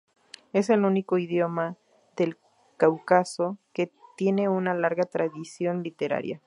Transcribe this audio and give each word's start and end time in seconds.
Es 0.51 0.71
el 0.71 0.83
único 0.83 1.19
idioma 1.19 1.77
del 2.17 2.35
Cáucaso 2.77 3.59
que 3.71 3.91
tiene 4.17 4.49
una 4.49 4.73
larga 4.73 5.03
tradición 5.03 5.83
literaria. 5.83 6.39